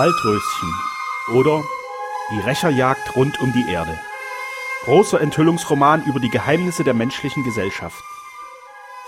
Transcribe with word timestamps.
Waldröschen 0.00 0.72
oder 1.34 1.62
Die 2.32 2.40
Rächerjagd 2.40 3.16
rund 3.16 3.38
um 3.42 3.52
die 3.52 3.70
Erde. 3.70 3.90
Großer 4.84 5.20
Enthüllungsroman 5.20 6.04
über 6.04 6.18
die 6.20 6.30
Geheimnisse 6.30 6.84
der 6.84 6.94
menschlichen 6.94 7.44
Gesellschaft. 7.44 8.02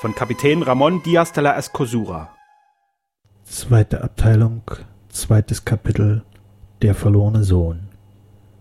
Von 0.00 0.14
Kapitän 0.14 0.62
Ramon 0.62 1.02
Diaz 1.02 1.32
de 1.32 1.44
la 1.44 1.56
Escosura. 1.56 2.28
Zweite 3.42 4.04
Abteilung, 4.04 4.64
zweites 5.08 5.64
Kapitel 5.64 6.24
Der 6.82 6.94
verlorene 6.94 7.42
Sohn. 7.42 7.88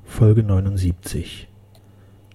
Folge 0.05 0.43
79. 0.43 1.49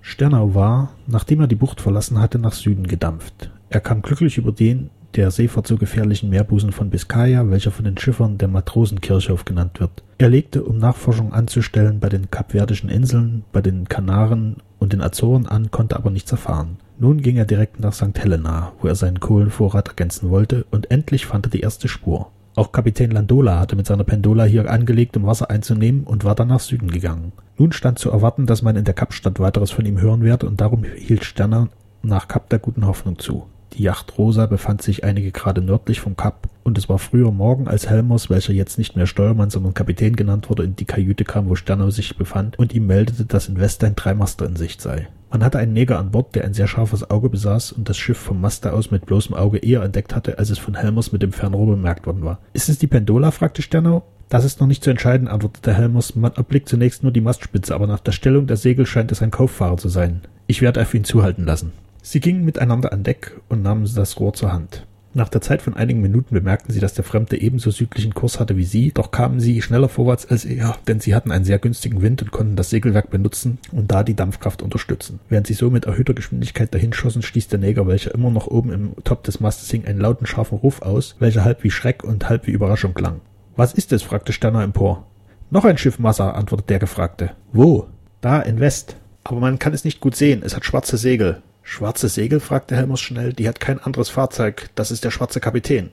Sternau 0.03 0.55
war, 0.55 0.91
nachdem 1.07 1.41
er 1.41 1.47
die 1.47 1.55
Bucht 1.55 1.81
verlassen 1.81 2.21
hatte, 2.21 2.39
nach 2.39 2.53
Süden 2.53 2.87
gedampft. 2.87 3.51
Er 3.71 3.81
kam 3.81 4.03
glücklich 4.03 4.37
über 4.37 4.53
den 4.53 4.91
der 5.17 5.31
Seefahrt 5.31 5.67
so 5.67 5.77
gefährlichen 5.77 6.31
Meerbusen 6.31 6.73
von 6.73 6.91
Biskaya, 6.91 7.49
welcher 7.51 7.71
von 7.71 7.85
den 7.85 7.97
Schiffern 7.99 8.39
der 8.39 8.49
Matrosenkirchhof 8.49 9.45
genannt 9.45 9.81
wird. 9.81 10.03
Er 10.19 10.29
legte, 10.29 10.63
um 10.63 10.79
Nachforschungen 10.79 11.33
anzustellen, 11.33 12.01
bei 12.01 12.09
den 12.09 12.31
Kapverdischen 12.31 12.91
Inseln, 12.91 13.45
bei 13.53 13.63
den 13.63 13.89
Kanaren 13.89 14.57
und 14.79 14.93
den 14.93 15.03
Azoren 15.03 15.47
an, 15.47 15.71
konnte 15.71 15.97
aber 15.97 16.11
nichts 16.11 16.33
erfahren. 16.33 16.77
Nun 16.99 17.21
ging 17.21 17.37
er 17.37 17.45
direkt 17.45 17.81
nach 17.81 17.93
St. 17.93 18.19
Helena, 18.19 18.73
wo 18.81 18.89
er 18.89 18.95
seinen 18.95 19.21
Kohlenvorrat 19.21 19.89
ergänzen 19.89 20.31
wollte, 20.31 20.67
und 20.71 20.91
endlich 20.91 21.27
fand 21.27 21.47
er 21.47 21.51
die 21.51 21.61
erste 21.61 21.89
Spur. 21.89 22.31
Auch 22.55 22.73
Kapitän 22.73 23.11
Landola 23.11 23.59
hatte 23.59 23.77
mit 23.77 23.87
seiner 23.87 24.05
Pendola 24.05 24.45
hier 24.45 24.71
angelegt, 24.71 25.17
um 25.17 25.27
Wasser 25.27 25.51
einzunehmen, 25.51 26.05
und 26.05 26.25
war 26.25 26.35
dann 26.35 26.49
nach 26.49 26.61
Süden 26.61 26.91
gegangen. 26.91 27.33
Nun 27.59 27.73
stand 27.73 27.99
zu 27.99 28.11
erwarten, 28.11 28.47
dass 28.47 28.63
man 28.63 28.77
in 28.77 28.85
der 28.85 28.95
Kapstadt 28.95 29.41
weiteres 29.41 29.71
von 29.71 29.85
ihm 29.85 30.01
hören 30.01 30.23
werde, 30.23 30.47
und 30.47 30.61
darum 30.61 30.85
hielt 30.85 31.25
Sterner 31.25 31.69
nach 32.03 32.29
Kap 32.29 32.49
der 32.49 32.59
guten 32.59 32.87
Hoffnung 32.87 33.19
zu. 33.19 33.47
Die 33.77 33.83
Yacht 33.83 34.17
Rosa 34.17 34.47
befand 34.47 34.81
sich 34.81 35.05
einige 35.05 35.33
Grade 35.33 35.61
nördlich 35.61 36.01
vom 36.01 36.17
Kap, 36.17 36.49
und 36.65 36.79
es 36.79 36.89
war 36.89 36.99
früher 36.99 37.31
Morgen, 37.31 37.69
als 37.69 37.91
Helmers, 37.91 38.31
welcher 38.31 38.55
jetzt 38.55 38.79
nicht 38.79 38.97
mehr 38.97 39.07
Steuermann, 39.07 39.51
sondern 39.51 39.75
Kapitän 39.75 40.17
genannt 40.17 40.49
wurde, 40.49 40.65
in 40.65 40.77
die 40.77 40.87
Kajüte 40.87 41.25
kam, 41.25 41.49
wo 41.51 41.57
Sternau 41.57 41.91
sich 41.91 42.17
befand, 42.17 42.59
und 42.59 42.75
ihm 42.75 42.87
meldete, 42.87 43.27
dass 43.27 43.49
in 43.49 43.61
West 43.61 43.85
ein 43.85 43.95
Dreimaster 43.95 44.47
in 44.47 44.57
Sicht 44.57 44.81
sei. 44.81 45.09
Man 45.31 45.45
hatte 45.45 45.59
einen 45.59 45.75
Neger 45.75 45.99
an 45.99 46.11
Bord, 46.11 46.35
der 46.35 46.45
ein 46.45 46.55
sehr 46.55 46.69
scharfes 46.69 47.11
Auge 47.11 47.29
besaß 47.29 47.73
und 47.73 47.89
das 47.89 47.99
Schiff 47.99 48.17
vom 48.17 48.41
Maste 48.41 48.73
aus 48.73 48.91
mit 48.91 49.05
bloßem 49.05 49.35
Auge 49.35 49.59
eher 49.59 49.83
entdeckt 49.83 50.15
hatte, 50.15 50.39
als 50.39 50.49
es 50.49 50.59
von 50.59 50.75
Helmers 50.75 51.13
mit 51.13 51.23
dem 51.23 51.33
Fernrohr 51.33 51.67
bemerkt 51.67 52.07
worden 52.07 52.25
war. 52.25 52.39
Ist 52.55 52.71
es 52.71 52.79
die 52.79 52.87
Pendola? 52.87 53.31
fragte 53.31 53.61
Sternau. 53.61 54.05
Das 54.31 54.45
ist 54.45 54.61
noch 54.61 54.67
nicht 54.67 54.83
zu 54.83 54.91
entscheiden, 54.91 55.29
antwortete 55.29 55.75
Helmers. 55.75 56.15
Man 56.15 56.33
erblickt 56.33 56.69
zunächst 56.69 57.03
nur 57.03 57.13
die 57.13 57.21
Mastspitze, 57.21 57.75
aber 57.75 57.87
nach 57.87 58.01
der 58.01 58.13
Stellung 58.13 58.47
der 58.47 58.57
Segel 58.57 58.87
scheint 58.87 59.13
es 59.13 59.21
ein 59.21 59.31
Kauffahrer 59.31 59.77
zu 59.77 59.89
sein. 59.89 60.23
Ich 60.47 60.63
werde 60.63 60.81
auf 60.81 60.95
ihn 60.95 61.05
zuhalten 61.05 61.45
lassen. 61.45 61.73
Sie 62.09 62.21
gingen 62.21 62.45
miteinander 62.45 62.93
an 62.93 63.03
Deck 63.03 63.33
und 63.49 63.63
nahmen 63.63 63.91
das 63.93 64.21
Rohr 64.21 64.33
zur 64.33 64.53
Hand. 64.53 64.87
Nach 65.13 65.29
der 65.29 65.41
Zeit 65.41 65.61
von 65.61 65.75
einigen 65.75 66.01
Minuten 66.01 66.37
bemerkten 66.37 66.73
sie, 66.73 66.79
dass 66.79 66.95
der 66.95 67.03
Fremde 67.03 67.41
ebenso 67.41 67.73
südlichen 67.73 68.15
Kurs 68.15 68.39
hatte 68.39 68.57
wie 68.57 68.65
sie, 68.65 68.93
doch 68.93 69.11
kamen 69.11 69.41
sie 69.41 69.61
schneller 69.61 69.89
vorwärts 69.89 70.25
als 70.25 70.45
er, 70.45 70.79
denn 70.87 71.01
sie 71.01 71.17
hatten 71.17 71.33
einen 71.33 71.45
sehr 71.45 71.59
günstigen 71.59 72.03
Wind 72.03 72.23
und 72.23 72.31
konnten 72.31 72.55
das 72.55 72.71
Segelwerk 72.71 73.11
benutzen 73.11 73.59
und 73.73 73.91
da 73.91 74.05
die 74.05 74.15
Dampfkraft 74.15 74.63
unterstützen. 74.63 75.19
Während 75.29 75.49
sie 75.49 75.55
so 75.55 75.69
mit 75.69 75.87
erhöhter 75.87 76.15
Geschwindigkeit 76.15 76.73
dahinschossen, 76.73 77.23
stieß 77.23 77.49
der 77.49 77.59
Neger, 77.59 77.89
welcher 77.89 78.15
immer 78.15 78.31
noch 78.31 78.47
oben 78.47 78.71
im 78.71 78.93
Top 79.03 79.25
des 79.25 79.41
Mastes 79.41 79.69
hing, 79.73 79.85
einen 79.85 79.99
lauten 79.99 80.27
scharfen 80.27 80.59
Ruf 80.59 80.83
aus, 80.83 81.17
welcher 81.19 81.43
halb 81.43 81.65
wie 81.65 81.73
Schreck 81.73 82.05
und 82.05 82.29
halb 82.29 82.47
wie 82.47 82.53
Überraschung 82.53 82.95
klang. 82.95 83.21
Was 83.57 83.75
ist 83.75 83.93
es? 83.93 84.05
fragte 84.05 84.33
Sterner 84.33 84.63
empor. 84.63 85.09
Noch 85.51 85.65
ein 85.65 85.77
Schiff 85.77 85.99
Massa, 85.99 86.31
antwortete 86.31 86.69
der 86.69 86.79
Gefragte. 86.79 87.33
Wo? 87.53 87.89
Da, 88.21 88.43
in 88.43 88.61
West. 88.61 88.95
Aber 89.25 89.41
man 89.41 89.59
kann 89.59 89.75
es 89.75 89.83
nicht 89.83 89.99
gut 89.99 90.15
sehen, 90.15 90.45
es 90.45 90.55
hat 90.55 90.65
schwarze 90.65 90.99
Segel. 90.99 91.43
Schwarze 91.69 92.09
Segel? 92.09 92.39
fragte 92.39 92.77
Helmers 92.77 93.01
schnell. 93.01 93.33
Die 93.33 93.49
hat 93.49 93.59
kein 93.59 93.81
anderes 93.81 94.09
Fahrzeug. 94.09 94.71
Das 94.77 94.93
ist 94.93 95.03
der 95.03 95.11
schwarze 95.11 95.41
Kapitän. 95.41 95.91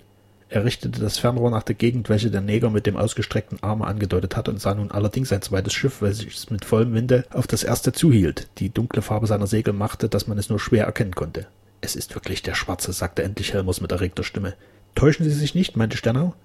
Er 0.47 0.65
richtete 0.65 1.01
das 1.01 1.17
Fernrohr 1.17 1.49
nach 1.49 1.63
der 1.63 1.73
Gegend, 1.73 2.09
welche 2.09 2.29
der 2.29 2.41
Neger 2.41 2.69
mit 2.69 2.85
dem 2.85 2.95
ausgestreckten 2.95 3.61
Arme 3.63 3.87
angedeutet 3.87 4.37
hatte, 4.37 4.51
und 4.51 4.61
sah 4.61 4.75
nun 4.75 4.91
allerdings 4.91 5.33
ein 5.33 5.41
zweites 5.41 5.73
Schiff, 5.73 6.03
welches 6.03 6.51
mit 6.51 6.63
vollem 6.63 6.93
Winde 6.93 7.25
auf 7.31 7.47
das 7.47 7.63
erste 7.63 7.91
zuhielt. 7.91 8.49
Die 8.59 8.69
dunkle 8.69 9.01
Farbe 9.01 9.25
seiner 9.25 9.47
Segel 9.47 9.73
machte, 9.73 10.09
dass 10.09 10.27
man 10.27 10.37
es 10.37 10.47
nur 10.47 10.59
schwer 10.59 10.85
erkennen 10.85 11.15
konnte. 11.15 11.47
Es 11.81 11.95
ist 11.95 12.13
wirklich 12.13 12.43
der 12.43 12.53
Schwarze, 12.53 12.93
sagte 12.93 13.23
endlich 13.23 13.53
Helmers 13.53 13.81
mit 13.81 13.91
erregter 13.91 14.23
Stimme. 14.23 14.53
Täuschen 14.93 15.25
Sie 15.25 15.31
sich 15.31 15.55
nicht, 15.55 15.75
meinte 15.75 15.97
Sternau. 15.97 16.35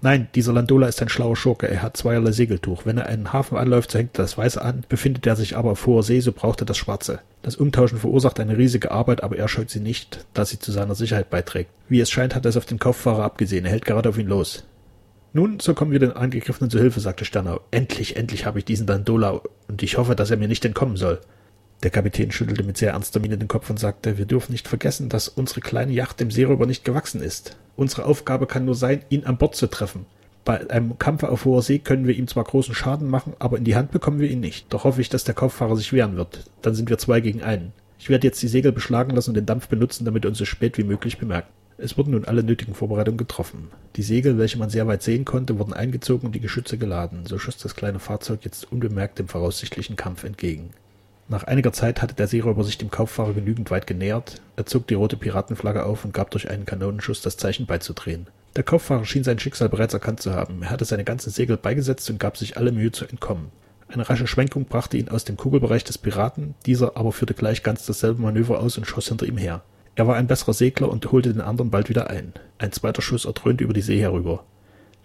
Nein, 0.00 0.28
dieser 0.34 0.52
Landola 0.52 0.86
ist 0.86 1.02
ein 1.02 1.08
schlauer 1.08 1.36
Schurke. 1.36 1.68
Er 1.68 1.82
hat 1.82 1.96
zweierlei 1.96 2.30
Segeltuch. 2.30 2.86
Wenn 2.86 2.98
er 2.98 3.06
einen 3.06 3.32
Hafen 3.32 3.58
anläuft, 3.58 3.90
so 3.90 3.98
hängt 3.98 4.16
er 4.16 4.22
das 4.22 4.38
Weiße 4.38 4.62
an. 4.62 4.84
Befindet 4.88 5.26
er 5.26 5.34
sich 5.34 5.56
aber 5.56 5.72
auf 5.72 5.86
hoher 5.86 6.04
See, 6.04 6.20
so 6.20 6.30
braucht 6.30 6.62
er 6.62 6.66
das 6.66 6.78
Schwarze. 6.78 7.18
Das 7.42 7.56
Umtauschen 7.56 7.98
verursacht 7.98 8.38
eine 8.38 8.56
riesige 8.56 8.92
Arbeit, 8.92 9.24
aber 9.24 9.36
er 9.36 9.48
scheut 9.48 9.70
sie 9.70 9.80
nicht, 9.80 10.24
da 10.34 10.44
sie 10.44 10.60
zu 10.60 10.70
seiner 10.70 10.94
Sicherheit 10.94 11.30
beiträgt. 11.30 11.70
Wie 11.88 12.00
es 12.00 12.10
scheint, 12.10 12.36
hat 12.36 12.46
er 12.46 12.50
es 12.50 12.56
auf 12.56 12.66
den 12.66 12.78
Kauffahrer 12.78 13.24
abgesehen. 13.24 13.64
Er 13.64 13.72
hält 13.72 13.84
gerade 13.84 14.08
auf 14.08 14.18
ihn 14.18 14.28
los. 14.28 14.64
Nun, 15.32 15.58
so 15.60 15.74
kommen 15.74 15.90
wir 15.90 15.98
den 15.98 16.12
Angegriffenen 16.12 16.70
zu 16.70 16.78
Hilfe, 16.78 17.00
sagte 17.00 17.24
Sternau. 17.24 17.60
Endlich, 17.70 18.16
endlich 18.16 18.46
habe 18.46 18.60
ich 18.60 18.64
diesen 18.64 18.86
Landola, 18.86 19.40
und 19.66 19.82
ich 19.82 19.98
hoffe, 19.98 20.14
dass 20.14 20.30
er 20.30 20.36
mir 20.36 20.48
nicht 20.48 20.64
entkommen 20.64 20.96
soll. 20.96 21.20
Der 21.84 21.90
Kapitän 21.90 22.32
schüttelte 22.32 22.64
mit 22.64 22.76
sehr 22.76 22.92
ernster 22.92 23.20
Miene 23.20 23.38
den 23.38 23.46
Kopf 23.46 23.70
und 23.70 23.78
sagte, 23.78 24.18
wir 24.18 24.26
dürfen 24.26 24.50
nicht 24.50 24.66
vergessen, 24.66 25.08
dass 25.08 25.28
unsere 25.28 25.60
kleine 25.60 25.92
Yacht 25.92 26.18
dem 26.18 26.32
Seeräuber 26.32 26.66
nicht 26.66 26.84
gewachsen 26.84 27.22
ist. 27.22 27.56
Unsere 27.76 28.04
Aufgabe 28.04 28.46
kann 28.46 28.64
nur 28.64 28.74
sein, 28.74 29.02
ihn 29.10 29.24
an 29.24 29.38
Bord 29.38 29.54
zu 29.54 29.68
treffen. 29.68 30.04
Bei 30.44 30.68
einem 30.70 30.98
Kampfe 30.98 31.28
auf 31.28 31.44
hoher 31.44 31.62
See 31.62 31.78
können 31.78 32.06
wir 32.06 32.16
ihm 32.16 32.26
zwar 32.26 32.42
großen 32.42 32.74
Schaden 32.74 33.08
machen, 33.08 33.34
aber 33.38 33.58
in 33.58 33.64
die 33.64 33.76
Hand 33.76 33.92
bekommen 33.92 34.18
wir 34.18 34.28
ihn 34.28 34.40
nicht. 34.40 34.72
Doch 34.72 34.84
hoffe 34.84 35.00
ich, 35.00 35.08
dass 35.08 35.22
der 35.22 35.34
Kauffahrer 35.34 35.76
sich 35.76 35.92
wehren 35.92 36.16
wird. 36.16 36.50
Dann 36.62 36.74
sind 36.74 36.90
wir 36.90 36.98
zwei 36.98 37.20
gegen 37.20 37.42
einen. 37.42 37.72
Ich 38.00 38.08
werde 38.08 38.26
jetzt 38.26 38.42
die 38.42 38.48
Segel 38.48 38.72
beschlagen 38.72 39.14
lassen 39.14 39.30
und 39.30 39.36
den 39.36 39.46
Dampf 39.46 39.68
benutzen, 39.68 40.04
damit 40.04 40.24
er 40.24 40.30
uns 40.30 40.38
so 40.38 40.44
spät 40.44 40.78
wie 40.78 40.84
möglich 40.84 41.18
bemerkt. 41.18 41.48
Es 41.76 41.96
wurden 41.96 42.10
nun 42.10 42.24
alle 42.24 42.42
nötigen 42.42 42.74
Vorbereitungen 42.74 43.18
getroffen. 43.18 43.68
Die 43.94 44.02
Segel, 44.02 44.36
welche 44.36 44.58
man 44.58 44.70
sehr 44.70 44.88
weit 44.88 45.02
sehen 45.04 45.24
konnte, 45.24 45.60
wurden 45.60 45.72
eingezogen 45.72 46.26
und 46.26 46.34
die 46.34 46.40
Geschütze 46.40 46.76
geladen. 46.76 47.24
So 47.24 47.38
schoss 47.38 47.56
das 47.56 47.76
kleine 47.76 48.00
Fahrzeug 48.00 48.40
jetzt 48.42 48.72
unbemerkt 48.72 49.20
dem 49.20 49.28
voraussichtlichen 49.28 49.94
Kampf 49.94 50.24
entgegen. 50.24 50.70
Nach 51.30 51.44
einiger 51.44 51.74
Zeit 51.74 52.00
hatte 52.00 52.14
der 52.14 52.26
Seeräuber 52.26 52.64
sich 52.64 52.78
dem 52.78 52.90
Kauffahrer 52.90 53.34
genügend 53.34 53.70
weit 53.70 53.86
genähert. 53.86 54.40
Er 54.56 54.64
zog 54.64 54.86
die 54.86 54.94
rote 54.94 55.18
Piratenflagge 55.18 55.84
auf 55.84 56.06
und 56.06 56.14
gab 56.14 56.30
durch 56.30 56.48
einen 56.48 56.64
Kanonenschuss 56.64 57.20
das 57.20 57.36
Zeichen 57.36 57.66
beizudrehen. 57.66 58.28
Der 58.56 58.62
Kauffahrer 58.64 59.04
schien 59.04 59.24
sein 59.24 59.38
Schicksal 59.38 59.68
bereits 59.68 59.92
erkannt 59.92 60.20
zu 60.20 60.32
haben. 60.32 60.62
Er 60.62 60.70
hatte 60.70 60.86
seine 60.86 61.04
ganzen 61.04 61.30
Segel 61.30 61.58
beigesetzt 61.58 62.08
und 62.08 62.18
gab 62.18 62.38
sich 62.38 62.56
alle 62.56 62.72
Mühe 62.72 62.92
zu 62.92 63.04
entkommen. 63.04 63.50
Eine 63.88 64.08
rasche 64.08 64.26
Schwenkung 64.26 64.64
brachte 64.64 64.96
ihn 64.96 65.10
aus 65.10 65.24
dem 65.24 65.36
Kugelbereich 65.36 65.84
des 65.84 65.98
Piraten, 65.98 66.54
dieser 66.64 66.96
aber 66.96 67.12
führte 67.12 67.34
gleich 67.34 67.62
ganz 67.62 67.84
dasselbe 67.84 68.22
Manöver 68.22 68.60
aus 68.60 68.78
und 68.78 68.86
schoss 68.86 69.08
hinter 69.08 69.26
ihm 69.26 69.38
her. 69.38 69.62
Er 69.96 70.06
war 70.06 70.16
ein 70.16 70.28
besserer 70.28 70.54
Segler 70.54 70.88
und 70.90 71.10
holte 71.12 71.32
den 71.32 71.42
anderen 71.42 71.70
bald 71.70 71.88
wieder 71.88 72.08
ein. 72.08 72.32
Ein 72.58 72.72
zweiter 72.72 73.02
Schuss 73.02 73.26
erdröhnte 73.26 73.64
über 73.64 73.74
die 73.74 73.82
See 73.82 74.00
herüber. 74.00 74.44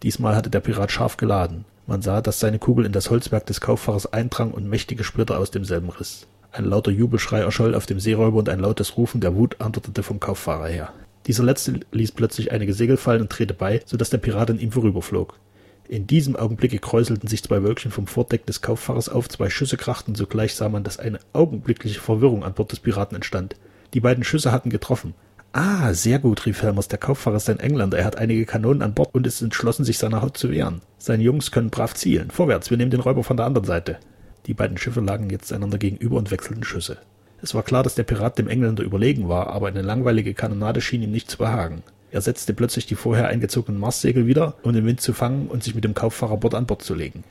Diesmal 0.03 0.35
hatte 0.35 0.49
der 0.49 0.59
Pirat 0.59 0.91
scharf 0.91 1.17
geladen. 1.17 1.65
Man 1.87 2.01
sah, 2.01 2.21
dass 2.21 2.39
seine 2.39 2.59
Kugel 2.59 2.85
in 2.85 2.91
das 2.91 3.09
Holzwerk 3.09 3.45
des 3.45 3.61
Kauffahrers 3.61 4.11
eindrang 4.11 4.51
und 4.51 4.69
mächtige 4.69 5.03
Splitter 5.03 5.39
aus 5.39 5.49
demselben 5.49 5.89
riss. 5.89 6.27
Ein 6.51 6.65
lauter 6.65 6.91
Jubelschrei 6.91 7.39
erscholl 7.39 7.73
auf 7.73 7.85
dem 7.85 7.99
Seeräuber 7.99 8.37
und 8.37 8.49
ein 8.49 8.59
lautes 8.59 8.97
Rufen 8.97 9.21
der 9.21 9.35
Wut 9.35 9.59
antwortete 9.59 10.03
vom 10.03 10.19
Kauffahrer 10.19 10.67
her. 10.67 10.93
Dieser 11.25 11.43
letzte 11.43 11.79
ließ 11.91 12.11
plötzlich 12.11 12.51
einige 12.51 12.73
Segel 12.73 12.97
fallen 12.97 13.21
und 13.21 13.29
drehte 13.29 13.53
bei, 13.53 13.81
so 13.85 13.97
dass 13.97 14.09
der 14.09 14.17
Pirat 14.17 14.51
an 14.51 14.59
ihm 14.59 14.73
vorüberflog. 14.73 15.39
In 15.87 16.05
diesem 16.05 16.35
Augenblicke 16.35 16.79
kräuselten 16.79 17.27
sich 17.27 17.43
zwei 17.43 17.63
Wölkchen 17.63 17.91
vom 17.91 18.07
Vordeck 18.07 18.45
des 18.45 18.61
Kauffahrers 18.61 19.09
auf, 19.09 19.29
zwei 19.29 19.49
Schüsse 19.49 19.77
krachten, 19.77 20.15
sogleich 20.15 20.55
sah 20.55 20.69
man, 20.69 20.83
dass 20.83 20.99
eine 20.99 21.19
augenblickliche 21.31 22.01
Verwirrung 22.01 22.43
an 22.43 22.53
Bord 22.53 22.71
des 22.71 22.79
Piraten 22.79 23.15
entstand. 23.15 23.55
Die 23.93 23.99
beiden 23.99 24.23
Schüsse 24.23 24.51
hatten 24.51 24.69
getroffen. 24.69 25.13
Ah, 25.55 25.93
sehr 25.93 26.17
gut, 26.17 26.47
rief 26.47 26.63
Helmers. 26.63 26.87
Der 26.87 26.97
Kauffahrer 26.97 27.35
ist 27.35 27.47
ein 27.47 27.59
Engländer. 27.59 27.99
Er 27.99 28.05
hat 28.05 28.17
einige 28.17 28.43
Kanonen 28.43 28.81
an 28.81 28.95
Bord 28.95 29.13
und 29.13 29.27
ist 29.27 29.39
entschlossen, 29.43 29.85
sich 29.85 29.99
seiner 29.99 30.23
Haut 30.23 30.35
zu 30.35 30.49
wehren. 30.49 30.81
Seine 30.97 31.21
Jungs 31.21 31.51
können 31.51 31.69
brav 31.69 31.93
zielen. 31.93 32.31
Vorwärts, 32.31 32.71
wir 32.71 32.77
nehmen 32.77 32.89
den 32.89 33.01
Räuber 33.01 33.23
von 33.23 33.37
der 33.37 33.45
anderen 33.45 33.67
Seite. 33.67 33.99
Die 34.47 34.55
beiden 34.55 34.79
Schiffe 34.79 34.99
lagen 34.99 35.29
jetzt 35.29 35.53
einander 35.53 35.77
gegenüber 35.77 36.17
und 36.17 36.31
wechselten 36.31 36.63
Schüsse. 36.63 36.97
Es 37.43 37.53
war 37.53 37.61
klar, 37.61 37.83
dass 37.83 37.93
der 37.93 38.01
Pirat 38.01 38.39
dem 38.39 38.47
Engländer 38.47 38.81
überlegen 38.81 39.29
war, 39.29 39.47
aber 39.47 39.67
eine 39.67 39.83
langweilige 39.83 40.33
Kanonade 40.33 40.81
schien 40.81 41.03
ihm 41.03 41.11
nicht 41.11 41.29
zu 41.29 41.37
behagen. 41.37 41.83
Er 42.09 42.21
setzte 42.21 42.55
plötzlich 42.55 42.87
die 42.87 42.95
vorher 42.95 43.27
eingezogenen 43.27 43.79
Marssegel 43.79 44.25
wieder, 44.25 44.55
um 44.63 44.73
den 44.73 44.87
Wind 44.87 45.01
zu 45.01 45.13
fangen 45.13 45.49
und 45.49 45.63
sich 45.63 45.75
mit 45.75 45.83
dem 45.83 45.93
Kauffahrer 45.93 46.37
Bord 46.37 46.55
an 46.55 46.65
Bord 46.65 46.81
zu 46.81 46.95
legen. 46.95 47.23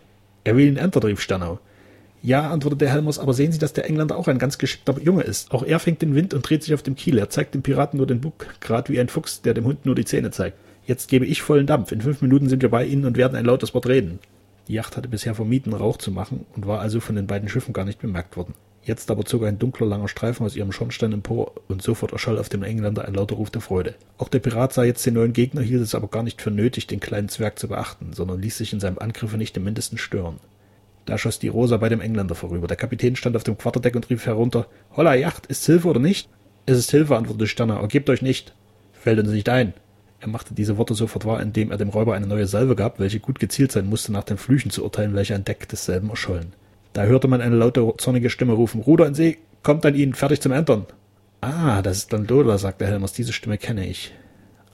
Er 0.44 0.56
will 0.56 0.68
ihn 0.68 0.76
entern, 0.76 1.02
rief 1.02 1.20
Sternau. 1.20 1.58
Ja, 2.24 2.50
antwortete 2.50 2.88
Helmers, 2.88 3.18
aber 3.18 3.34
sehen 3.34 3.50
Sie, 3.50 3.58
dass 3.58 3.72
der 3.72 3.86
Engländer 3.86 4.16
auch 4.16 4.28
ein 4.28 4.38
ganz 4.38 4.56
geschickter 4.56 4.96
Junge 5.00 5.24
ist. 5.24 5.50
Auch 5.50 5.64
er 5.64 5.80
fängt 5.80 6.02
den 6.02 6.14
Wind 6.14 6.34
und 6.34 6.48
dreht 6.48 6.62
sich 6.62 6.72
auf 6.72 6.82
dem 6.84 6.94
Kiel. 6.94 7.18
Er 7.18 7.30
zeigt 7.30 7.54
dem 7.54 7.62
Piraten 7.62 7.96
nur 7.96 8.06
den 8.06 8.20
Bug, 8.20 8.46
grad 8.60 8.88
wie 8.88 9.00
ein 9.00 9.08
Fuchs, 9.08 9.42
der 9.42 9.54
dem 9.54 9.64
Hund 9.64 9.84
nur 9.84 9.96
die 9.96 10.04
Zähne 10.04 10.30
zeigt. 10.30 10.56
Jetzt 10.86 11.08
gebe 11.08 11.26
ich 11.26 11.42
vollen 11.42 11.66
Dampf. 11.66 11.90
In 11.90 12.00
fünf 12.00 12.22
Minuten 12.22 12.48
sind 12.48 12.62
wir 12.62 12.70
bei 12.70 12.84
Ihnen 12.84 13.06
und 13.06 13.16
werden 13.16 13.36
ein 13.36 13.44
lautes 13.44 13.74
Wort 13.74 13.86
reden. 13.86 14.20
Die 14.68 14.74
Yacht 14.74 14.96
hatte 14.96 15.08
bisher 15.08 15.34
vermieden, 15.34 15.72
Rauch 15.72 15.96
zu 15.96 16.12
machen 16.12 16.46
und 16.54 16.66
war 16.66 16.80
also 16.80 17.00
von 17.00 17.16
den 17.16 17.26
beiden 17.26 17.48
Schiffen 17.48 17.72
gar 17.72 17.84
nicht 17.84 18.00
bemerkt 18.00 18.36
worden. 18.36 18.54
Jetzt 18.84 19.10
aber 19.10 19.24
zog 19.24 19.44
ein 19.44 19.58
dunkler, 19.58 19.86
langer 19.86 20.08
Streifen 20.08 20.46
aus 20.46 20.56
ihrem 20.56 20.72
Schornstein 20.72 21.12
empor 21.12 21.52
und 21.68 21.82
sofort 21.82 22.12
erscholl 22.12 22.38
auf 22.38 22.48
dem 22.48 22.62
Engländer 22.62 23.04
ein 23.04 23.14
lauter 23.14 23.36
Ruf 23.36 23.50
der 23.50 23.60
Freude. 23.60 23.94
Auch 24.18 24.28
der 24.28 24.40
Pirat 24.40 24.72
sah 24.72 24.82
jetzt 24.84 25.06
den 25.06 25.14
neuen 25.14 25.32
Gegner, 25.32 25.60
hielt 25.60 25.82
es 25.82 25.94
aber 25.94 26.08
gar 26.08 26.22
nicht 26.22 26.42
für 26.42 26.50
nötig, 26.50 26.88
den 26.88 26.98
kleinen 26.98 27.28
Zwerg 27.28 27.58
zu 27.60 27.68
beachten, 27.68 28.12
sondern 28.12 28.40
ließ 28.40 28.58
sich 28.58 28.72
in 28.72 28.80
seinem 28.80 28.98
Angriffe 28.98 29.36
nicht 29.36 29.56
im 29.56 29.64
mindesten 29.64 29.98
stören. 29.98 30.38
Da 31.04 31.18
schoss 31.18 31.38
die 31.38 31.48
Rosa 31.48 31.76
bei 31.76 31.88
dem 31.88 32.00
Engländer 32.00 32.34
vorüber. 32.34 32.66
Der 32.68 32.76
Kapitän 32.76 33.16
stand 33.16 33.36
auf 33.36 33.44
dem 33.44 33.58
Quarterdeck 33.58 33.96
und 33.96 34.08
rief 34.08 34.26
herunter, 34.26 34.66
Holla, 34.96 35.14
Yacht, 35.14 35.46
ist 35.46 35.66
Hilfe 35.66 35.88
oder 35.88 36.00
nicht? 36.00 36.28
Es 36.66 36.78
ist 36.78 36.90
Hilfe, 36.90 37.16
antwortete 37.16 37.48
Sterner, 37.48 37.80
ergebt 37.80 38.08
euch 38.08 38.22
nicht. 38.22 38.54
Fällt 38.92 39.18
uns 39.18 39.30
nicht 39.30 39.48
ein. 39.48 39.74
Er 40.20 40.28
machte 40.28 40.54
diese 40.54 40.78
Worte 40.78 40.94
sofort 40.94 41.26
wahr, 41.26 41.42
indem 41.42 41.72
er 41.72 41.78
dem 41.78 41.88
Räuber 41.88 42.14
eine 42.14 42.28
neue 42.28 42.46
Salve 42.46 42.76
gab, 42.76 43.00
welche 43.00 43.18
gut 43.18 43.40
gezielt 43.40 43.72
sein 43.72 43.88
musste, 43.88 44.12
nach 44.12 44.22
den 44.22 44.38
Flüchen 44.38 44.70
zu 44.70 44.84
urteilen, 44.84 45.14
welche 45.14 45.34
an 45.34 45.44
Deck 45.44 45.68
desselben 45.68 46.10
erschollen. 46.10 46.52
Da 46.92 47.02
hörte 47.04 47.26
man 47.26 47.40
eine 47.40 47.56
laute, 47.56 47.92
zornige 47.98 48.30
Stimme 48.30 48.52
rufen, 48.52 48.80
Ruder 48.80 49.08
in 49.08 49.14
See, 49.14 49.38
kommt 49.64 49.84
an 49.84 49.96
ihn, 49.96 50.14
fertig 50.14 50.40
zum 50.40 50.52
Entern. 50.52 50.86
Ah, 51.40 51.82
das 51.82 51.96
ist 51.96 52.12
dann 52.12 52.28
Lola, 52.28 52.56
sagte 52.58 52.86
Helmers, 52.86 53.12
diese 53.12 53.32
Stimme 53.32 53.58
kenne 53.58 53.84
ich. 53.88 54.14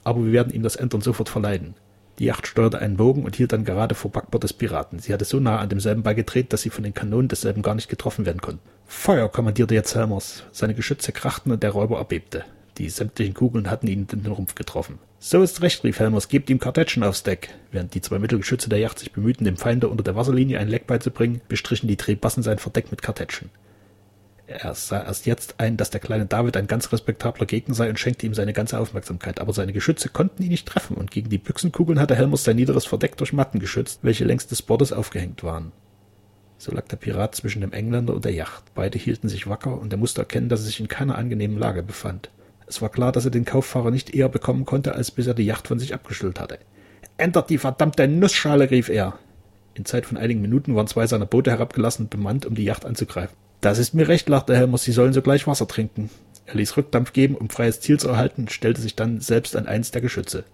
Aber 0.03 0.23
wir 0.23 0.31
werden 0.31 0.53
ihm 0.53 0.61
das 0.61 0.75
Entern 0.75 1.01
sofort 1.01 1.29
verleiden. 1.29 1.73
Die 2.19 2.25
Yacht 2.25 2.47
steuerte 2.47 2.79
einen 2.79 2.97
Bogen 2.97 3.23
und 3.23 3.37
hielt 3.37 3.53
dann 3.53 3.63
gerade 3.63 3.95
vor 3.95 4.11
Backbord 4.11 4.43
des 4.43 4.51
Piraten. 4.51 4.99
Sie 4.99 5.13
hatte 5.13 5.23
so 5.23 5.39
nah 5.39 5.59
an 5.59 5.69
demselben 5.69 6.03
beigedreht, 6.03 6.51
dass 6.51 6.61
sie 6.61 6.69
von 6.69 6.83
den 6.83 6.93
Kanonen 6.93 7.29
desselben 7.29 7.61
gar 7.61 7.75
nicht 7.75 7.87
getroffen 7.87 8.25
werden 8.25 8.41
konnten. 8.41 8.61
Feuer, 8.85 9.29
kommandierte 9.29 9.73
jetzt 9.73 9.95
Helmers. 9.95 10.43
Seine 10.51 10.73
Geschütze 10.73 11.13
krachten 11.13 11.51
und 11.51 11.63
der 11.63 11.71
Räuber 11.71 11.97
erbebte. 11.97 12.43
Die 12.77 12.89
sämtlichen 12.89 13.33
Kugeln 13.33 13.69
hatten 13.69 13.87
ihn 13.87 14.05
in 14.11 14.23
den 14.23 14.31
Rumpf 14.31 14.55
getroffen. 14.55 14.99
So 15.19 15.41
ist 15.41 15.61
recht, 15.61 15.83
rief 15.83 15.99
Helmers, 15.99 16.27
gebt 16.27 16.49
ihm 16.49 16.59
Kartätschen 16.59 17.03
aufs 17.03 17.23
Deck. 17.23 17.49
Während 17.71 17.93
die 17.93 18.01
zwei 18.01 18.19
Mittelgeschütze 18.19 18.69
der 18.69 18.79
Yacht 18.79 18.99
sich 18.99 19.11
bemühten, 19.11 19.45
dem 19.45 19.57
Feinde 19.57 19.87
unter 19.87 20.03
der 20.03 20.15
Wasserlinie 20.15 20.59
ein 20.59 20.69
Leck 20.69 20.87
beizubringen, 20.87 21.41
bestrichen 21.47 21.87
die 21.87 21.97
Drehbassen 21.97 22.43
sein 22.43 22.59
Verdeck 22.59 22.91
mit 22.91 23.01
Kartätschen. 23.01 23.49
Er 24.51 24.73
sah 24.73 25.03
erst 25.03 25.27
jetzt 25.27 25.59
ein, 25.59 25.77
dass 25.77 25.91
der 25.91 25.99
kleine 25.99 26.25
David 26.25 26.57
ein 26.57 26.65
ganz 26.65 26.91
respektabler 26.91 27.45
Gegner 27.45 27.75
sei 27.75 27.87
und 27.87 27.99
schenkte 27.99 28.25
ihm 28.25 28.33
seine 28.33 28.51
ganze 28.51 28.79
Aufmerksamkeit, 28.79 29.39
aber 29.39 29.53
seine 29.53 29.73
Geschütze 29.73 30.09
konnten 30.09 30.41
ihn 30.41 30.49
nicht 30.49 30.67
treffen, 30.67 30.97
und 30.97 31.11
gegen 31.11 31.29
die 31.29 31.37
Büchsenkugeln 31.37 31.99
hatte 31.99 32.15
Helmers 32.15 32.45
sein 32.45 32.55
niederes 32.55 32.87
Verdeck 32.87 33.15
durch 33.17 33.31
Matten 33.31 33.59
geschützt, 33.59 33.99
welche 34.01 34.25
längs 34.25 34.47
des 34.47 34.63
Bordes 34.63 34.91
aufgehängt 34.91 35.43
waren. 35.43 35.71
So 36.57 36.71
lag 36.71 36.87
der 36.87 36.97
Pirat 36.97 37.35
zwischen 37.35 37.61
dem 37.61 37.73
Engländer 37.73 38.15
und 38.15 38.25
der 38.25 38.33
Yacht. 38.33 38.63
Beide 38.73 38.97
hielten 38.97 39.29
sich 39.29 39.45
wacker, 39.45 39.79
und 39.79 39.93
er 39.93 39.99
musste 39.99 40.21
erkennen, 40.21 40.49
dass 40.49 40.61
er 40.61 40.65
sich 40.65 40.79
in 40.79 40.87
keiner 40.87 41.15
angenehmen 41.15 41.59
Lage 41.59 41.83
befand. 41.83 42.31
Es 42.65 42.81
war 42.81 42.89
klar, 42.89 43.11
dass 43.11 43.25
er 43.25 43.31
den 43.31 43.45
Kauffahrer 43.45 43.91
nicht 43.91 44.15
eher 44.15 44.29
bekommen 44.29 44.65
konnte, 44.65 44.95
als 44.95 45.11
bis 45.11 45.27
er 45.27 45.35
die 45.35 45.45
Yacht 45.45 45.67
von 45.67 45.77
sich 45.77 45.93
abgestellt 45.93 46.39
hatte. 46.39 46.57
Ändert 47.17 47.51
die 47.51 47.59
verdammte 47.59 48.07
Nussschale, 48.07 48.71
rief 48.71 48.89
er. 48.89 49.19
In 49.75 49.85
Zeit 49.85 50.07
von 50.07 50.17
einigen 50.17 50.41
Minuten 50.41 50.75
waren 50.75 50.87
zwei 50.87 51.05
seiner 51.05 51.27
Boote 51.27 51.51
herabgelassen 51.51 52.05
und 52.05 52.09
bemannt, 52.09 52.47
um 52.47 52.55
die 52.55 52.63
Yacht 52.63 52.83
anzugreifen. 52.83 53.37
Das 53.61 53.77
ist 53.77 53.93
mir 53.93 54.07
recht, 54.07 54.29
lachte 54.29 54.55
Helmers, 54.55 54.83
Sie 54.83 54.91
sollen 54.91 55.13
sogleich 55.13 55.45
Wasser 55.45 55.67
trinken. 55.67 56.09
Er 56.45 56.55
ließ 56.55 56.77
Rückdampf 56.77 57.13
geben, 57.13 57.35
um 57.35 57.49
freies 57.49 57.81
Ziel 57.81 57.99
zu 57.99 58.09
erhalten, 58.09 58.41
und 58.41 58.51
stellte 58.51 58.81
sich 58.81 58.95
dann 58.95 59.19
selbst 59.19 59.55
an 59.55 59.67
eins 59.67 59.91
der 59.91 60.01
Geschütze. 60.01 60.45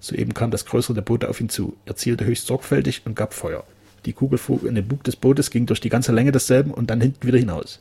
Soeben 0.00 0.34
kam 0.34 0.50
das 0.50 0.66
größere 0.66 0.94
der 0.94 1.02
Boote 1.02 1.28
auf 1.28 1.40
ihn 1.40 1.48
zu. 1.48 1.76
Er 1.86 1.96
zielte 1.96 2.24
höchst 2.24 2.46
sorgfältig 2.46 3.02
und 3.04 3.16
gab 3.16 3.32
Feuer. 3.32 3.64
Die 4.04 4.12
Kugel 4.12 4.38
flog 4.38 4.64
in 4.64 4.74
den 4.74 4.86
Bug 4.86 5.04
des 5.04 5.16
Bootes, 5.16 5.50
ging 5.50 5.66
durch 5.66 5.80
die 5.80 5.88
ganze 5.88 6.12
Länge 6.12 6.32
desselben 6.32 6.72
und 6.72 6.90
dann 6.90 7.00
hinten 7.00 7.26
wieder 7.26 7.38
hinaus. 7.38 7.80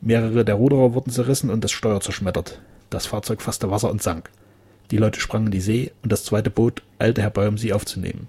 Mehrere 0.00 0.44
der 0.44 0.54
Ruderer 0.54 0.94
wurden 0.94 1.10
zerrissen 1.10 1.50
und 1.50 1.64
das 1.64 1.72
Steuer 1.72 2.00
zerschmettert. 2.00 2.60
Das 2.88 3.06
Fahrzeug 3.06 3.42
fasste 3.42 3.70
Wasser 3.70 3.90
und 3.90 4.02
sank. 4.02 4.30
Die 4.90 4.96
Leute 4.96 5.20
sprangen 5.20 5.46
in 5.46 5.52
die 5.52 5.60
See 5.60 5.92
und 6.02 6.10
das 6.10 6.24
zweite 6.24 6.50
Boot 6.50 6.82
eilte 6.98 7.22
herbei, 7.22 7.48
um 7.48 7.58
sie 7.58 7.72
aufzunehmen. 7.72 8.26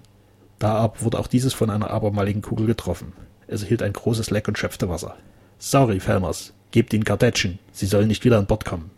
Da 0.60 0.74
aber 0.76 1.02
wurde 1.02 1.20
auch 1.20 1.28
dieses 1.28 1.54
von 1.54 1.70
einer 1.70 1.90
abermaligen 1.90 2.42
Kugel 2.42 2.68
getroffen. 2.68 3.14
Es 3.48 3.64
erhielt 3.64 3.82
ein 3.82 3.94
großes 3.94 4.30
Leck 4.30 4.48
und 4.48 4.58
schöpfte 4.58 4.90
Wasser. 4.90 5.16
Sorry, 5.64 6.00
Felmers, 6.00 6.54
gebt 6.72 6.92
ihnen 6.92 7.04
Kartätschen, 7.04 7.60
sie 7.72 7.86
sollen 7.86 8.08
nicht 8.08 8.26
wieder 8.26 8.40
an 8.40 8.48
Bord 8.48 8.66
kommen. 8.66 8.90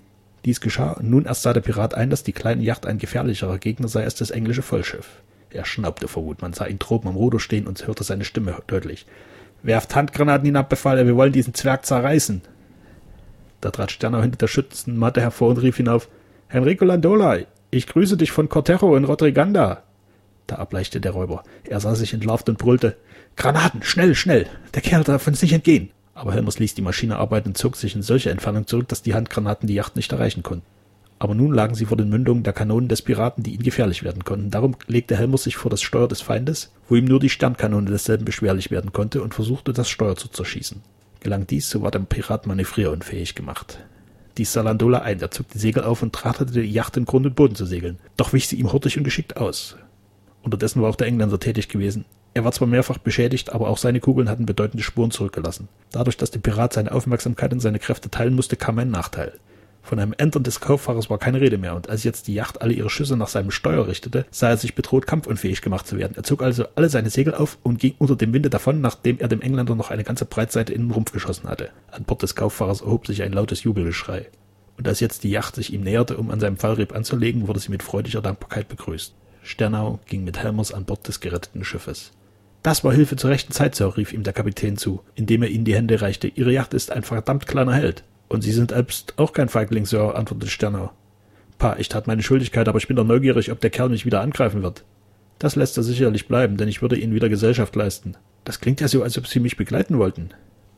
Dies 0.46 0.62
geschah, 0.62 0.94
und 0.94 1.10
nun 1.10 1.26
erst 1.26 1.42
sah 1.42 1.52
der 1.52 1.60
Pirat 1.60 1.94
ein, 1.94 2.10
dass 2.10 2.24
die 2.24 2.32
kleine 2.32 2.64
Yacht 2.64 2.86
ein 2.86 3.00
gefährlicherer 3.00 3.58
Gegner 3.58 3.90
sei 3.90 4.06
als 4.06 4.16
das 4.16 4.32
englische 4.32 4.62
Vollschiff. 4.62 5.22
Er 5.50 5.66
schnaubte 5.66 6.08
vor 6.08 6.24
Wut, 6.24 6.42
man 6.42 6.54
sah 6.54 6.66
ihn 6.66 6.80
droben 6.80 7.10
am 7.10 7.18
Ruder 7.18 7.42
stehen 7.42 7.68
und 7.68 7.86
hörte 7.86 8.06
seine 8.06 8.24
Stimme 8.24 8.56
deutlich. 8.68 9.06
Werft 9.62 9.94
Handgranaten 9.94 10.46
hinab, 10.46 10.70
befahl 10.70 10.98
er, 10.98 11.06
wir 11.06 11.18
wollen 11.18 11.34
diesen 11.34 11.54
Zwerg 11.54 11.86
zerreißen. 11.86 12.42
Da 13.60 13.70
trat 13.70 13.92
Sternau 13.92 14.22
hinter 14.22 14.38
der 14.38 14.48
Schützenmatte 14.48 15.20
hervor 15.20 15.50
und 15.50 15.58
rief 15.58 15.76
hinauf, 15.76 16.08
Henrico 16.48 16.86
Landola, 16.86 17.40
ich 17.72 17.88
grüße 17.88 18.16
dich 18.16 18.32
von 18.32 18.48
Cortejo 18.48 18.96
in 18.96 19.04
Rodriganda. 19.04 19.84
Da 20.48 20.56
erbleichte 20.56 21.02
der 21.02 21.12
Räuber. 21.12 21.44
Er 21.68 21.82
sah 21.82 21.94
sich 21.96 22.14
entlarvt 22.14 22.48
und 22.48 22.58
brüllte, 22.58 22.96
Granaten, 23.36 23.84
schnell, 23.84 24.16
schnell, 24.16 24.48
der 24.74 24.82
Kerl 24.82 25.04
darf 25.04 25.28
uns 25.28 25.42
nicht 25.42 25.52
entgehen 25.52 25.90
aber 26.14 26.34
Helmers 26.34 26.60
ließ 26.60 26.76
die 26.76 26.82
Maschine 26.82 27.18
arbeiten 27.18 27.50
und 27.50 27.58
zog 27.58 27.76
sich 27.76 27.96
in 27.96 28.02
solcher 28.02 28.32
Entfernung 28.32 28.68
zurück, 28.68 28.88
dass 28.88 29.02
die 29.02 29.14
Handgranaten 29.14 29.68
die 29.68 29.74
Yacht 29.74 29.96
nicht 29.96 30.12
erreichen 30.12 30.44
konnten. 30.44 30.66
Aber 31.20 31.36
nun 31.36 31.54
lagen 31.54 31.74
sie 31.74 31.86
vor 31.86 31.98
den 31.98 32.10
Mündungen 32.10 32.44
der 32.44 32.54
Kanonen 32.54 32.90
des 32.90 33.02
Piraten, 33.02 33.44
die 33.44 33.54
ihnen 33.54 33.64
gefährlich 33.64 34.04
werden 34.04 34.26
konnten. 34.26 34.52
Darum 34.52 34.76
legte 34.88 35.16
Helmers 35.16 35.44
sich 35.44 35.56
vor 35.56 35.72
das 35.72 35.82
Steuer 35.82 36.08
des 36.08 36.22
Feindes, 36.22 36.72
wo 36.90 36.96
ihm 36.96 37.06
nur 37.06 37.20
die 37.20 37.30
Sternkanone 37.30 37.90
desselben 37.90 38.26
beschwerlich 38.26 38.72
werden 38.72 38.92
konnte, 38.92 39.22
und 39.22 39.34
versuchte, 39.34 39.72
das 39.72 39.90
Steuer 39.90 40.16
zu 40.16 40.28
zerschießen. 40.28 40.82
Gelang 41.22 41.48
dies, 41.48 41.70
so 41.70 41.82
war 41.82 41.92
der 41.92 42.00
Pirat 42.00 42.46
manövrierunfähig 42.46 43.36
gemacht. 43.36 43.80
Dies 44.38 44.52
sah 44.52 44.64
Landola 44.64 45.00
ein, 45.00 45.22
er 45.22 45.32
zog 45.32 45.48
die 45.50 45.60
Segel 45.60 45.84
auf 45.84 46.02
und 46.02 46.14
trachtete, 46.14 46.52
die 46.52 46.72
Yacht 46.72 46.98
in 46.98 47.06
Grund 47.06 47.26
und 47.26 47.36
Boden 47.36 47.56
zu 47.56 47.66
segeln. 47.66 48.00
Doch 48.18 48.34
wich 48.34 48.48
sie 48.48 48.58
ihm 48.58 48.74
hurtig 48.74 48.98
und 48.98 49.04
geschickt 49.04 49.38
aus. 49.38 49.78
Unterdessen 50.42 50.82
war 50.82 50.90
auch 50.90 50.96
der 50.96 51.08
Engländer 51.08 51.40
tätig 51.40 51.70
gewesen. 51.70 52.04
Er 52.36 52.44
war 52.44 52.52
zwar 52.52 52.68
mehrfach 52.68 52.98
beschädigt, 52.98 53.52
aber 53.52 53.70
auch 53.70 53.78
seine 53.78 54.00
Kugeln 54.00 54.30
hatten 54.30 54.46
bedeutende 54.46 54.84
Spuren 54.84 55.12
zurückgelassen. 55.12 55.68
Dadurch, 55.92 56.18
dass 56.18 56.32
der 56.32 56.40
Pirat 56.40 56.74
seine 56.74 56.92
Aufmerksamkeit 56.92 57.54
und 57.54 57.60
seine 57.60 57.80
Kräfte 57.80 58.10
teilen 58.10 58.34
musste, 58.34 58.56
kam 58.56 58.80
ein 58.80 58.90
Nachteil. 58.90 59.34
Von 59.84 60.00
einem 60.00 60.14
Entern 60.18 60.44
des 60.44 60.62
Kauffahrers 60.62 61.10
war 61.10 61.20
keine 61.20 61.42
Rede 61.42 61.58
mehr, 61.58 61.76
und 61.76 61.90
als 61.90 62.06
jetzt 62.06 62.28
die 62.28 62.34
Yacht 62.34 62.62
alle 62.62 62.74
ihre 62.74 62.90
Schüsse 62.90 63.18
nach 63.18 63.28
seinem 63.28 63.52
Steuer 63.52 63.86
richtete, 63.86 64.26
sah 64.32 64.50
er 64.50 64.58
sich 64.58 64.76
bedroht, 64.76 65.06
kampfunfähig 65.06 65.62
gemacht 65.62 65.86
zu 65.86 65.98
werden. 65.98 66.14
Er 66.16 66.24
zog 66.24 66.42
also 66.42 66.66
alle 66.76 66.90
seine 66.90 67.10
Segel 67.10 67.36
auf 67.36 67.58
und 67.64 67.80
ging 67.80 67.94
unter 68.00 68.16
dem 68.16 68.34
Winde 68.34 68.50
davon, 68.50 68.80
nachdem 68.80 69.20
er 69.20 69.28
dem 69.28 69.42
Engländer 69.42 69.76
noch 69.76 69.92
eine 69.92 70.06
ganze 70.06 70.26
Breitseite 70.26 70.74
in 70.74 70.84
den 70.84 70.92
Rumpf 70.92 71.12
geschossen 71.12 71.50
hatte. 71.50 71.70
An 71.92 72.06
Bord 72.06 72.24
des 72.24 72.34
Kauffahrers 72.34 72.82
erhob 72.82 73.06
sich 73.06 73.22
ein 73.24 73.34
lautes 73.34 73.64
Jubelgeschrei. 73.64 74.28
Und 74.78 74.88
als 74.88 75.02
jetzt 75.02 75.24
die 75.26 75.30
Yacht 75.30 75.56
sich 75.56 75.74
ihm 75.74 75.82
näherte, 75.82 76.18
um 76.18 76.32
an 76.32 76.40
seinem 76.40 76.58
Fallrieb 76.58 76.96
anzulegen, 76.96 77.48
wurde 77.48 77.60
sie 77.60 77.70
mit 77.70 77.84
freudiger 77.84 78.22
Dankbarkeit 78.22 78.70
begrüßt. 78.70 79.14
Sternau 79.44 80.00
ging 80.08 80.24
mit 80.24 80.42
Helmers 80.42 80.74
an 80.74 80.86
Bord 80.86 81.08
des 81.08 81.20
geretteten 81.20 81.66
Schiffes. 81.66 82.12
Das 82.64 82.86
war 82.86 82.94
Hilfe 82.94 83.18
zur 83.18 83.30
rechten 83.30 83.52
Zeit, 83.52 83.76
Sir, 83.76 83.98
rief 83.98 84.14
ihm 84.14 84.24
der 84.24 84.32
Kapitän 84.32 84.78
zu, 84.78 85.02
indem 85.16 85.44
er 85.44 85.50
ihnen 85.50 85.66
die 85.66 85.76
Hände 85.76 86.02
reichte. 86.02 86.30
Ihre 86.30 86.54
Yacht 86.54 86.74
ist 86.74 86.92
ein 86.92 87.04
verdammt 87.04 87.46
kleiner 87.46 87.74
Held. 87.74 88.06
Und 88.30 88.42
Sie 88.42 88.54
sind 88.54 88.72
selbst 88.72 89.16
auch 89.18 89.34
kein 89.34 89.50
Feigling, 89.50 89.86
Sir, 89.86 90.16
antwortete 90.16 90.50
Sternau. 90.50 90.92
Pa, 91.58 91.76
ich 91.78 91.90
tat 91.90 92.08
meine 92.08 92.24
Schuldigkeit, 92.24 92.70
aber 92.70 92.78
ich 92.78 92.88
bin 92.88 92.96
doch 92.96 93.04
neugierig, 93.04 93.52
ob 93.52 93.60
der 93.60 93.70
Kerl 93.70 93.90
mich 93.90 94.06
wieder 94.06 94.22
angreifen 94.22 94.64
wird. 94.64 94.86
Das 95.40 95.58
lässt 95.58 95.76
er 95.76 95.84
sicherlich 95.84 96.30
bleiben, 96.30 96.56
denn 96.56 96.70
ich 96.70 96.82
würde 96.82 96.96
Ihnen 96.96 97.14
wieder 97.14 97.28
Gesellschaft 97.28 97.76
leisten. 97.76 98.16
Das 98.46 98.62
klingt 98.62 98.80
ja 98.80 98.88
so, 98.88 99.04
als 99.04 99.18
ob 99.18 99.28
Sie 99.28 99.42
mich 99.42 99.58
begleiten 99.58 99.98
wollten. 99.98 100.30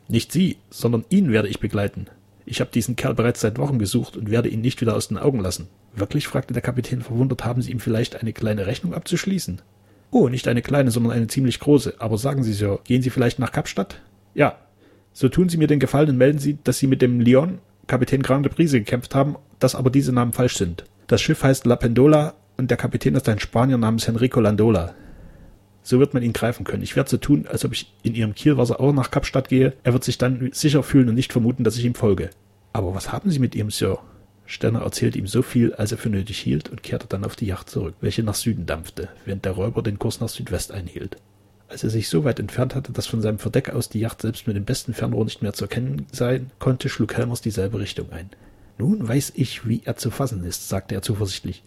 Nicht 0.08 0.32
Sie, 0.32 0.58
sondern 0.72 1.06
ihn 1.10 1.32
werde 1.32 1.50
ich 1.50 1.60
begleiten. 1.60 2.08
Ich 2.48 2.62
habe 2.62 2.72
diesen 2.72 2.96
Kerl 2.96 3.14
bereits 3.14 3.42
seit 3.42 3.60
Wochen 3.60 3.78
gesucht 3.78 4.18
und 4.18 4.32
werde 4.32 4.50
ihn 4.50 4.62
nicht 4.62 4.82
wieder 4.82 4.96
aus 4.96 5.08
den 5.08 5.20
Augen 5.20 5.40
lassen. 5.40 5.68
Wirklich? 5.96 6.28
fragte 6.28 6.54
der 6.54 6.64
Kapitän 6.64 7.02
verwundert. 7.02 7.46
Haben 7.46 7.62
Sie 7.62 7.72
ihm 7.72 7.80
vielleicht 7.80 8.16
eine 8.16 8.34
kleine 8.34 8.66
Rechnung 8.66 8.96
abzuschließen? 8.96 9.62
Oh, 10.12 10.30
nicht 10.30 10.48
eine 10.48 10.62
kleine, 10.62 10.92
sondern 10.92 11.14
eine 11.14 11.28
ziemlich 11.28 11.60
große. 11.60 11.96
Aber 12.00 12.18
sagen 12.18 12.44
Sie, 12.44 12.54
Sir, 12.54 12.80
gehen 12.84 13.02
Sie 13.02 13.10
vielleicht 13.10 13.40
nach 13.40 13.52
Kapstadt? 13.52 14.02
Ja. 14.34 14.58
So 15.14 15.30
tun 15.30 15.50
Sie 15.50 15.58
mir 15.58 15.68
den 15.68 15.80
Gefallen 15.80 16.10
und 16.10 16.18
melden 16.18 16.40
Sie, 16.40 16.58
dass 16.64 16.78
Sie 16.78 16.88
mit 16.88 17.02
dem 17.02 17.20
Lyon, 17.20 17.60
Kapitän 17.88 18.22
Grande 18.22 18.50
Prise, 18.50 18.80
gekämpft 18.80 19.16
haben, 19.16 19.36
dass 19.60 19.76
aber 19.76 19.90
diese 19.90 20.12
Namen 20.12 20.34
falsch 20.34 20.58
sind. 20.58 20.86
Das 21.08 21.22
Schiff 21.22 21.44
heißt 21.44 21.66
La 21.66 21.76
Pendola 21.76 22.34
und 22.58 22.72
der 22.72 22.78
Kapitän 22.78 23.16
ist 23.16 23.30
ein 23.30 23.40
Spanier 23.40 23.78
namens 23.78 24.08
Henrico 24.08 24.40
Landola. 24.40 24.94
So 25.84 26.00
wird 26.00 26.14
man 26.14 26.24
ihn 26.24 26.34
greifen 26.34 26.64
können. 26.64 26.82
Ich 26.82 26.96
werde 26.96 27.10
so 27.10 27.18
tun, 27.18 27.46
als 27.48 27.64
ob 27.64 27.74
ich 27.74 27.94
in 28.02 28.16
Ihrem 28.16 28.34
Kielwasser 28.34 28.80
auch 28.80 28.92
nach 28.92 29.12
Kapstadt 29.12 29.50
gehe. 29.50 29.74
Er 29.84 29.94
wird 29.94 30.04
sich 30.04 30.18
dann 30.18 30.50
sicher 30.52 30.82
fühlen 30.82 31.10
und 31.10 31.16
nicht 31.16 31.32
vermuten, 31.32 31.64
dass 31.64 31.78
ich 31.78 31.86
ihm 31.86 31.94
folge. 31.94 32.32
Aber 32.74 32.96
was 32.96 33.12
haben 33.12 33.30
Sie 33.30 33.40
mit 33.40 33.54
ihm, 33.56 33.70
Sir? 33.70 34.00
Sterner 34.46 34.82
erzählte 34.82 35.18
ihm 35.18 35.28
so 35.28 35.42
viel, 35.42 35.74
als 35.74 35.92
er 35.92 35.98
für 35.98 36.10
nötig 36.10 36.40
hielt, 36.40 36.70
und 36.70 36.84
kehrte 36.84 37.08
dann 37.08 37.26
auf 37.26 37.36
die 37.36 37.48
Yacht 37.48 37.70
zurück, 37.70 37.96
welche 38.02 38.24
nach 38.24 38.36
Süden 38.36 38.66
dampfte, 38.66 39.10
während 39.26 39.46
der 39.46 39.54
Räuber 39.54 39.82
den 39.82 40.00
Kurs 40.00 40.20
nach 40.20 40.30
Südwest 40.30 40.72
einhielt. 40.72 41.18
Als 41.68 41.84
er 41.84 41.90
sich 41.90 42.10
so 42.10 42.24
weit 42.24 42.40
entfernt 42.40 42.76
hatte, 42.76 42.92
dass 42.92 43.08
von 43.08 43.22
seinem 43.22 43.40
Verdeck 43.40 43.72
aus 43.72 43.90
die 43.90 44.00
Yacht 44.00 44.22
selbst 44.22 44.46
mit 44.46 44.56
dem 44.56 44.66
besten 44.66 44.94
Fernrohr 44.94 45.26
nicht 45.26 45.42
mehr 45.42 45.54
zu 45.54 45.66
erkennen 45.66 46.06
sein 46.12 46.52
konnte, 46.60 46.90
schlug 46.90 47.16
Helmers 47.16 47.42
dieselbe 47.42 47.80
Richtung 47.80 48.12
ein. 48.12 48.30
Nun 48.78 49.08
weiß 49.08 49.34
ich, 49.36 49.68
wie 49.68 49.82
er 49.84 49.96
zu 49.96 50.12
fassen 50.12 50.44
ist, 50.44 50.70
sagte 50.70 50.96
er 50.96 51.02
zuversichtlich. 51.02 51.64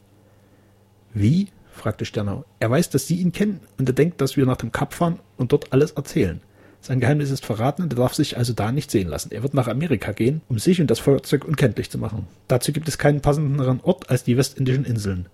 Wie? 1.14 1.48
fragte 1.72 2.04
Sternau. 2.04 2.44
Er 2.60 2.70
weiß, 2.70 2.90
dass 2.90 3.06
Sie 3.06 3.16
ihn 3.16 3.32
kennen, 3.32 3.60
und 3.78 3.88
er 3.88 3.94
denkt, 3.94 4.20
dass 4.20 4.36
wir 4.36 4.46
nach 4.46 4.56
dem 4.56 4.72
Kap 4.72 4.94
fahren 4.94 5.20
und 5.36 5.52
dort 5.52 5.72
alles 5.72 5.92
erzählen. 5.92 6.40
Sein 6.80 7.00
Geheimnis 7.00 7.30
ist 7.30 7.44
verraten 7.44 7.82
und 7.82 7.92
er 7.92 7.96
darf 7.96 8.14
sich 8.14 8.36
also 8.36 8.52
da 8.52 8.72
nicht 8.72 8.90
sehen 8.90 9.08
lassen. 9.08 9.32
Er 9.32 9.42
wird 9.42 9.54
nach 9.54 9.68
Amerika 9.68 10.12
gehen, 10.12 10.42
um 10.48 10.58
sich 10.58 10.80
und 10.80 10.90
das 10.90 11.00
Feuerzeug 11.00 11.44
unkenntlich 11.44 11.90
zu 11.90 11.98
machen. 11.98 12.26
Dazu 12.46 12.72
gibt 12.72 12.88
es 12.88 12.98
keinen 12.98 13.20
passenderen 13.20 13.80
Ort 13.80 14.10
als 14.10 14.24
die 14.24 14.36
westindischen 14.36 14.84
Inseln. 14.84 15.26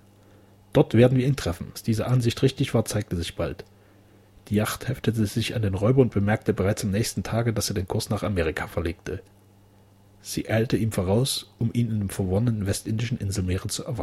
Dort 0.73 0.95
werden 0.95 1.19
wir 1.19 1.27
ihn 1.27 1.37
treffen. 1.37 1.69
Dass 1.73 1.83
diese 1.83 2.07
Ansicht 2.07 2.43
richtig 2.43 2.75
war, 2.75 2.85
zeigte 2.85 3.17
sich 3.17 3.37
bald. 3.37 3.65
Die 4.49 4.57
Yacht 4.57 4.89
heftete 4.89 5.25
sich 5.27 5.55
an 5.55 5.63
den 5.63 5.75
Räuber 5.75 6.03
und 6.03 6.13
bemerkte 6.13 6.53
bereits 6.53 6.85
am 6.85 6.91
nächsten 6.91 7.23
Tage, 7.23 7.53
dass 7.53 7.71
er 7.71 7.75
den 7.75 7.89
Kurs 7.89 8.11
nach 8.11 8.23
Amerika 8.23 8.67
verlegte. 8.67 9.23
Sie 10.21 10.49
eilte 10.49 10.77
ihm 10.77 10.93
voraus, 10.93 11.53
um 11.59 11.71
ihn 11.73 11.91
in 11.91 11.99
dem 12.01 12.09
verwonnenen 12.09 12.67
westindischen 12.67 13.19
Inselmeere 13.19 13.69
zu 13.69 13.85
erwarten. 13.85 13.99